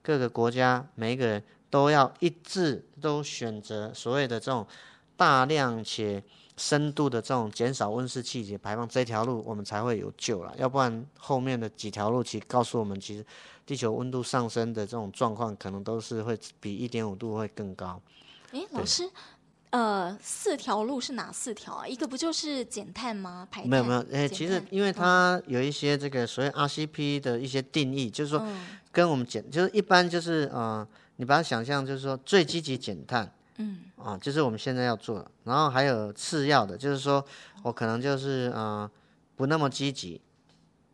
[0.01, 4.65] 各个国家每一个人都要一致都选择所谓的这种
[5.15, 6.23] 大量且
[6.57, 10.51] 深度的这种减少温室气体排放这条路，我们才会有救了。
[10.57, 13.23] 要不然后面的几条路其实告诉我们，其实
[13.65, 18.01] 地球温度上升的这种状况可能都是会比一点五度会更高。
[18.51, 19.09] 诶，老师。
[19.75, 21.85] 呃，四条路是哪四条啊？
[21.85, 23.45] 一个不就是减碳吗？
[23.51, 23.69] 排碳？
[23.69, 28.41] 没有没有，哎，其实因为它有一些这个所谓 RCP 的一些定义，嗯、就是说
[28.93, 37.21] 跟我们减，就是一般就是呃，你把它想象就是说最积极减碳，嗯，啊，就是我们现在要做的，然后还有次要的，就是说
[37.61, 38.89] 我可能就是呃
[39.35, 40.21] 不那么积极，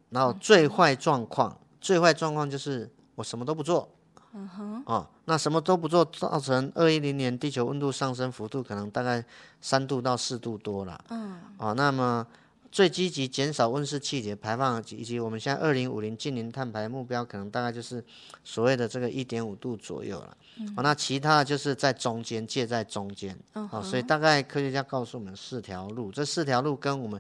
[0.09, 3.87] 然后最坏状况，嗯、最坏状况就是我什么都不做。
[4.33, 9.23] 嗯哼，哦，那什么都不做，造成二一零年地球温度上升幅度可能大概
[9.59, 11.03] 三度到四度多了。
[11.09, 12.25] 嗯，哦，那么
[12.71, 18.01] 最积极减少温室气体排放，以及我们现在二零五零近零碳排目标，可能大概就是
[18.43, 20.37] 所谓的这个一点五度左右了。
[20.59, 23.37] 嗯，哦，那其他的就是在中间，介在中间。
[23.55, 27.19] 嗯，哦，所以大概科学家告诉我们四条路，这四条路跟我们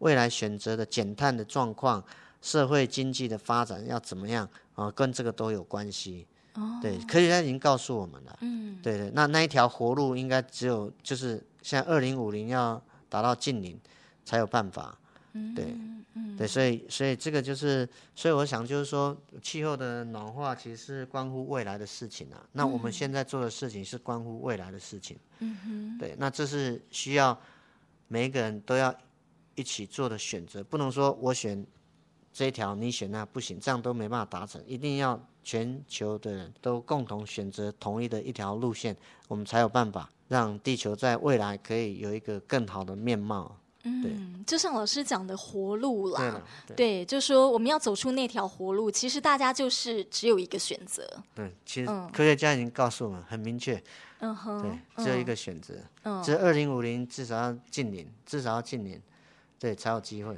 [0.00, 2.04] 未来选择的减碳的状况、
[2.42, 6.26] 社会经济的发展要怎么样啊，哦，跟这个都有关系。
[6.82, 8.38] 对，科学家已经告诉我们了。
[8.40, 13.78] 嗯，对对，那那一条活路应该只有就是现在二零五零要达到近零
[14.24, 14.96] 才有办法。
[15.32, 15.76] 嗯，对，
[16.14, 22.44] 嗯，对，所以所以这个就是，所以我想就是说，气候的暖化其实是关乎未来的事情啊。
[22.50, 25.16] 那我们现在做的事情是关乎未来的事情。
[25.38, 27.38] 嗯哼，对，那这是需要
[28.08, 28.92] 每一个人都要
[29.54, 31.64] 一起做的选择，不能说我选
[32.32, 35.20] 这一条，你选那不行，这样都没办法达成，一定要。
[35.42, 38.94] 全球的人都共同选择同一的一条路线，
[39.26, 43.56] 我们才有办法让地球在未来可以有一个更好的面貌。
[43.82, 51.08] 对嗯，就像老师讲的活路啦，对，对，对，就是说我们要走出那条活路，其实大家就是只有一个选择。
[51.34, 53.82] 对，其实科学家已经告诉我们很明确，
[54.18, 59.00] 嗯哼，对，只有一个选择，嗯，这二零五零至少要近零，至少要近零，
[59.58, 60.36] 对，才有机会。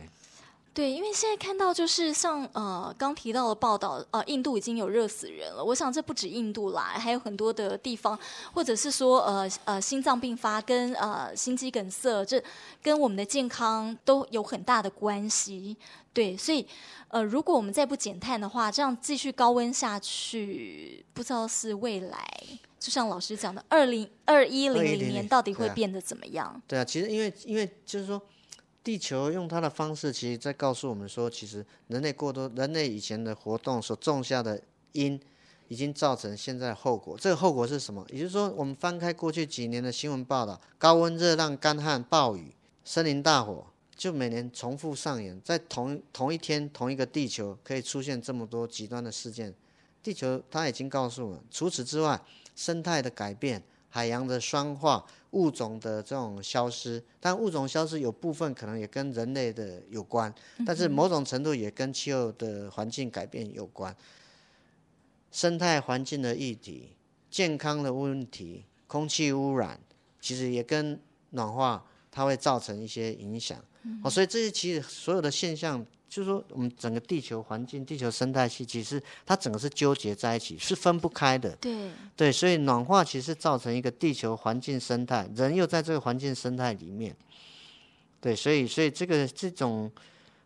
[0.75, 5.63] 对，因为现在看到就是像呃刚提到的报道，呃印度已经有热死人了。
[5.63, 8.19] 我想这不止印度啦，还有很多的地方，
[8.55, 12.43] 或者是说呃呃心脏病发跟呃心肌梗塞，这
[12.83, 15.77] 跟我们的健康都有很大的关系。
[16.15, 16.67] 对，所以
[17.09, 22.27] 呃如果我们再不减碳的话，这样继续高温下去，不知道是未来，
[22.81, 26.51] 就像老师讲的，二零二一零零年到底会变得怎么样？
[26.67, 28.19] 对啊，对啊，其实因为因为就是说。
[28.85, 34.61] 地球用它的方式，其实在告诉我们说，其实人类过多，人类以前的活动所种下的
[34.93, 35.21] 因，
[35.69, 37.17] 已经造成现在的后果。
[37.17, 38.05] 这个后果是什么？
[38.11, 42.53] 也就是说，我们翻开过去几年的新闻报道，高温、热浪、干旱、暴雨、
[42.85, 43.65] 森林大火，
[43.95, 49.55] 就每年重复上演，在同同一天、同一个地球可以出现这么多极端的事件。
[50.03, 52.21] 地球它已经告诉我们，除此之外，
[52.57, 53.63] 生态的改变。
[53.95, 60.35] 海洋的酸化、物种的这种消失，但物种消失有部分可能也跟人类的有关，
[60.65, 63.95] 但是某种程度也跟气候的环境改变有关。
[65.31, 66.97] 生态环境的议题、
[67.31, 69.79] 健康的问题、空气污染，
[70.23, 70.99] 其实也跟
[71.31, 73.63] 暖化它会造成一些影响。
[74.03, 75.85] 哦，所以这些其实所有的现象。
[76.15, 81.57] 就是说，我们整个地球环境、地球生态系，其实它整个是纠结在一起，是分不开的。
[81.57, 87.17] 对对，所以暖化其实造成一个地球环境生态，人又在这个环境生态里面。
[88.21, 89.91] 对，所以所以这个这种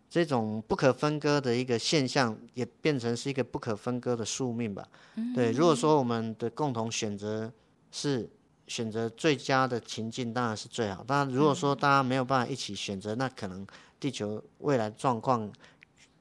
[0.09, 4.87] 这种不可分割的一个现象，也变成是一个不可分割的宿命吧。
[5.17, 7.53] 嗯、对，如果说我们的共同选择
[7.91, 8.31] 是
[8.67, 11.03] 选择最佳的情境，当然是最好。
[11.05, 13.67] 当然，如果说大家没有办法一起选择，那可能。
[13.99, 15.51] 地球未来状况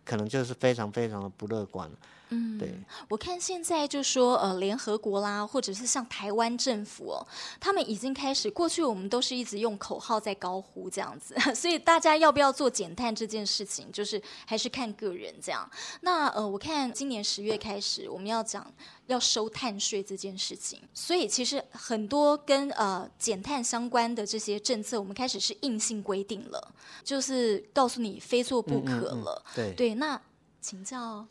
[0.05, 1.91] 可能就是非常非常的不乐观。
[2.29, 2.73] 嗯，对，
[3.09, 7.27] 我看现在就说呃，联合国啦，或者是像台湾政府哦，
[7.59, 8.49] 他们已经开始。
[8.49, 15.69] 过去我们都是一直用口号在高呼这样子， 所以大家要不要做减碳这件事情，就是还是看个人这样。
[16.01, 18.65] 那呃，我看今年十月开始，我们要讲
[19.07, 26.73] 要收碳税这件事情，所以其实很多跟呃减碳相关的这些政策，我们开始是硬性规定了，
[27.03, 29.43] 就是告诉你非做不可了。
[29.55, 30.19] 嗯嗯嗯、对对，那
[30.61, 31.25] 请教。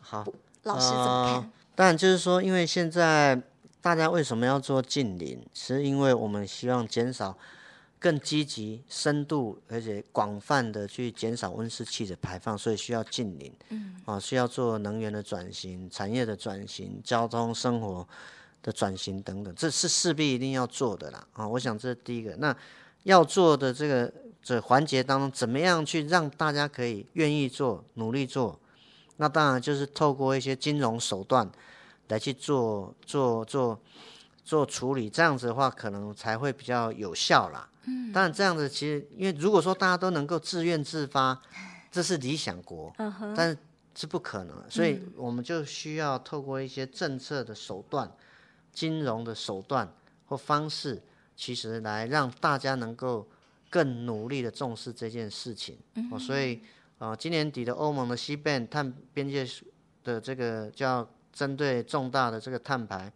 [0.00, 0.26] 好，
[0.64, 1.34] 老师怎么看？
[1.34, 3.40] 呃、当然就是说，因为现在
[3.80, 5.40] 大家为什么要做近邻？
[5.54, 7.38] 是因为我们希望减少
[7.98, 13.52] 更积极、深度而且广泛的去减少温室气的排放，所以需要近邻。
[13.68, 18.06] 嗯，啊，需要做能源的转型、产业的转型、交通生活
[18.62, 21.26] 的转型等等，这是势必一定要做的啦。
[21.32, 22.34] 啊，我想这是第一个。
[22.36, 22.54] 那
[23.04, 28.59] 要做的这个这环节当中，怎么样去让大家可以愿意做、努力做？
[29.20, 31.46] 那当然就是透过一些金融手段
[32.08, 33.78] 来去做做做
[34.42, 37.68] 做处理，这样子的话可能才会比较有效啦。
[37.84, 41.38] 嗯，当然这样子其实，因为如果说大家都能够自愿自发，
[41.92, 42.90] 这是理想国，
[43.36, 43.58] 但是
[43.94, 48.10] 是不可能，所以我们就需要透过一些政策的手段、
[48.72, 49.86] 金融的手段
[50.28, 51.02] 或方式，
[51.36, 53.28] 其实来让大家能够
[53.68, 55.76] 更努力的重视这件事情。
[56.10, 56.62] 哦，所以。
[57.00, 59.46] 啊，今年底的欧盟的 CBAM 碳边界
[60.04, 63.10] 的这个叫针对重大的这个碳排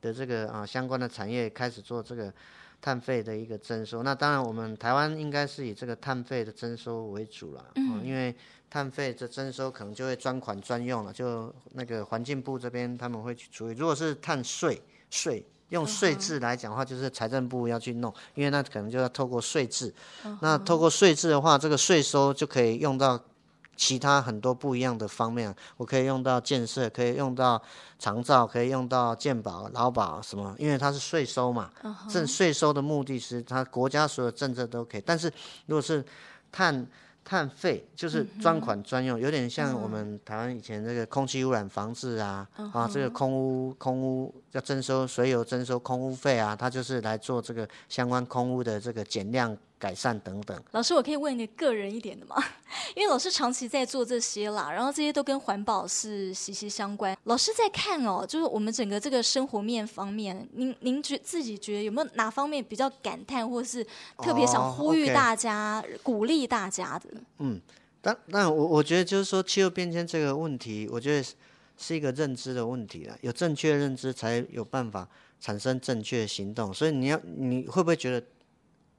[0.00, 2.32] 的这个啊相关的产业开始做这个
[2.80, 4.02] 碳费的一个征收。
[4.02, 8.34] 那当然，我们台湾应该是以这个碳费的征收为主了，嗯，因为
[8.70, 13.74] 碳费的征收可能就会专款专用了，就那个环境部这边他们会去处理。
[13.74, 14.80] 如果是碳税
[15.10, 15.44] 税。
[15.70, 19.92] 用税制来讲的话，就是财政部要去弄，因为那可能就要透过税制。
[20.40, 23.20] 那透过税制的话，这个税收就可以用到
[23.76, 25.54] 其他很多不一样的方面。
[25.76, 27.60] 我可以用到建设，可以用到
[27.98, 31.70] 长照，可以用到健保、劳保什么，因为它是税收嘛。
[32.08, 35.02] 这税收的目的是，它国家所有政策都可以。
[35.04, 35.30] 但是
[35.66, 36.04] 如果是
[36.52, 36.86] 碳
[37.28, 49.56] 碳费就是专款专用，有点像我们台湾以前那个空气污染防治啊，啊，这个空污空污要征收水有征收空污费啊，它就是来做这个相关空污的这个减量。
[49.78, 50.62] 改善等等。
[50.70, 52.36] 老师，我可以问你个人一点的吗？
[52.96, 57.16] 因为老师长期在做这些啦，然后这些都跟环保是息息相关。
[57.24, 63.86] 老师在看哦，就是我们整个这个生活面方面，您您觉自己觉得有没有哪方面比较感叹，或是
[64.18, 66.00] 特别想呼吁大家、oh.
[66.02, 67.10] 鼓励大家的？
[67.38, 67.60] 嗯，
[68.00, 71.28] 但那我我觉得就是说气候变迁这个问题，我觉得
[71.76, 73.16] 是一个认知的问题了。
[73.20, 75.06] 有正确认知，才有办法
[75.38, 76.72] 产生正确的行动。
[76.72, 78.26] 所以你要你会不会觉得？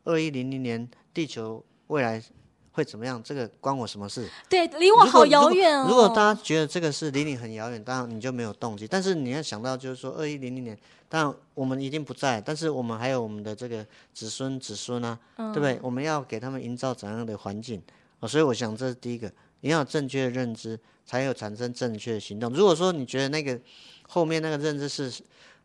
[0.08, 2.24] 二一零零年，地球未来
[2.72, 3.22] 会怎么样？
[3.22, 4.30] 这个关我什么事？
[4.47, 5.86] 对，离我好遥远哦。
[5.89, 8.88] 如果大家觉得这个是离你很遥远，当然你就没有动机。
[8.88, 10.78] 但是你要想到，就是说二一零零年，
[11.10, 15.78] 当然我们一定不在，但是我们还有我们的这个子孙子孙啊，嗯、对不对？
[15.82, 17.82] 我们要给他们营造怎样的环境？
[18.28, 19.30] 所以我想这是第一个，
[19.60, 22.53] 你要有正确的认知，才有产生正确的行动。
[22.53, 23.60] 如果说你觉得那个
[24.08, 25.12] 后面那个认知是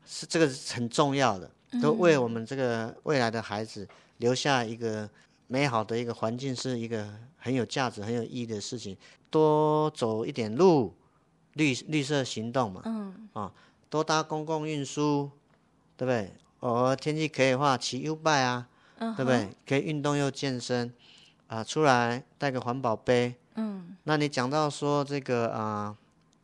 [0.05, 1.49] 是这个是很重要的，
[1.81, 3.87] 都为我们这个未来的孩子。
[4.23, 5.11] 留下一个
[5.49, 8.97] 美好的一个环境，是一个很有价值、很有意义的事情。
[9.29, 10.95] 多走一点路，
[11.55, 13.53] 绿绿色行动嘛，嗯，啊，
[13.91, 15.29] 多搭公共运输，
[15.97, 16.33] 对不对？
[16.61, 18.69] 偶尔天气可以的话，骑 U bike 啊，
[18.99, 19.49] 嗯、对不对？
[19.67, 20.95] 可以运动又健身，
[21.49, 23.97] 啊，出来带个环保杯，嗯。
[24.05, 25.97] 那你讲到说这个啊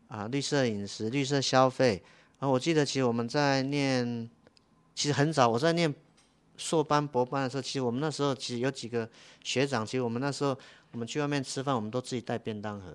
[0.08, 2.02] 啊绿色饮食、绿色消费
[2.40, 4.28] 啊，我记得其实我们在念，
[4.96, 5.94] 其实很早我在念
[6.59, 9.09] 硕班、博班的时候，其实我们那时候其实有几个
[9.42, 10.54] 学长，其实我们那时候
[10.92, 12.88] 我们去外面吃饭，我们都自己带便当盒。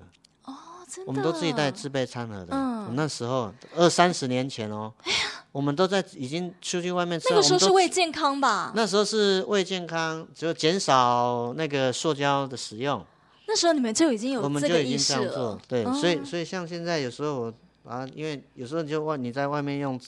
[0.43, 0.53] 哦，
[0.87, 1.09] 真的。
[1.09, 2.49] 我们都自己带自备餐盒的。
[2.51, 2.93] 嗯。
[2.93, 4.93] 那时候二三十年前哦。
[4.99, 5.17] 哎呀。
[5.51, 7.27] 我们都在已经出去外面吃。
[7.29, 8.71] 那个时候是为健康吧？
[8.75, 13.03] 那时候是为健康，就减少那个塑胶的使用。
[13.47, 14.41] 那时候你们就已经有。
[14.41, 17.53] 我们就已经这样做，对，哦、所以所以像现在有时候我。
[17.83, 19.99] 啊，因为有时候就外你在外面用，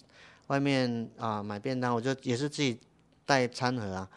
[0.48, 2.80] 外面啊买便当，我就也是自己
[3.26, 4.10] 带餐盒啊，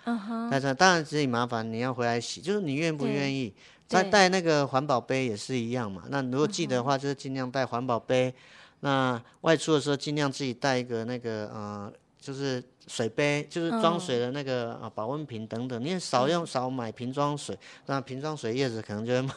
[0.50, 3.54] 带、uh、餐当然自己麻烦，你要回来洗，就是你愿不愿意。
[3.86, 6.02] 再带那个环保杯也是一样嘛。
[6.10, 8.30] 那如果记得的话，就是尽量带环保杯。
[8.30, 8.34] Uh -huh，
[8.80, 12.62] 那外出的时候尽量自己带一个那个呃，就是。
[12.88, 17.54] 水杯就是装水的那个啊，保温瓶等等，你也少用少买瓶装水，
[17.84, 19.34] 那瓶装水叶子可能就会骂。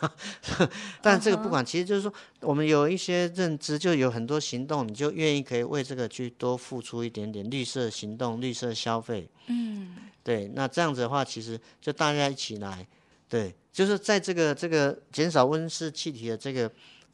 [1.03, 9.29] 但这个不管，其实就是说，我们有一些认知，就有很多行动，你就愿意可以为这个去多付出一点点绿色行动、绿色消费。
[9.47, 12.87] 嗯，对，那这样子的话，其实就大家一起来，
[13.27, 16.71] 对，就是在这个这个减少温室气体的这个。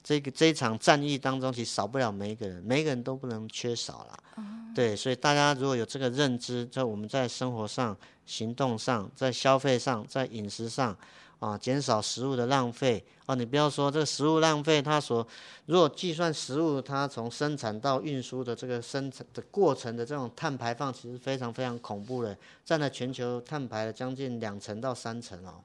[0.08, 4.24] 这个这一场战役当中，其实少不了每一个人，每一个人都不能缺少了。
[4.38, 4.72] 嗯。
[4.74, 7.94] 对，所以大家如果有这个认知，在我们在生活上、
[8.26, 10.98] 行动上、在消费上、在饮食上，
[11.40, 13.04] 啊，减少食物的浪费。
[13.26, 15.28] 啊，你不要说这个食物浪费，它所
[15.66, 25.56] 如果计算食物它从生产到运输的这个生产的过程的这种碳排放，其实非常非常恐怖的，占了全球碳排的将近两成到三成哦。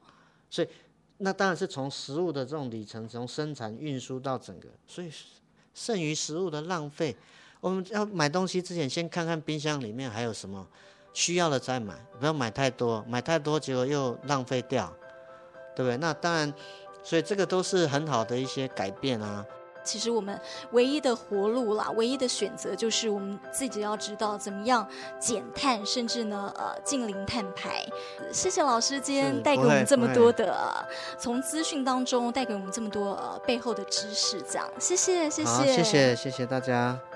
[0.51, 0.68] 所以。
[1.25, 5.11] 那当然是从食物的这种里程，从生产运输到整个，所以
[5.73, 7.16] 剩余食物的浪费，
[7.61, 10.66] 我们要买东西之前先看看冰箱里面还有什么
[11.12, 14.93] 需要的再买，不要买太多，买太多结果又浪费掉，
[15.77, 15.97] 对不对？
[15.99, 16.53] 那当然，
[17.05, 19.47] 所以这个都是很好的一些改变啊。
[19.85, 20.39] 其实我们
[20.72, 24.87] 唯一的活路啦，唯一的选择就是我们自己要知道怎么样
[25.18, 27.85] 减碳，甚至呢，呃，近零碳排。
[28.33, 30.87] 谢谢老师今天带给我们这么多的，
[31.18, 34.68] 从资讯当中带给我们这么多呃背后的知识，这样。
[34.78, 37.12] 谢谢，谢谢，谢谢，谢谢大家。